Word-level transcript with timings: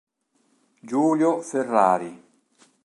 Giulio 0.81 1.41
Ferrari 1.43 2.17